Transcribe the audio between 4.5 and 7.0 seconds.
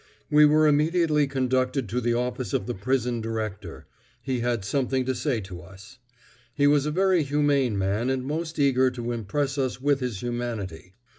something to say to us. He was a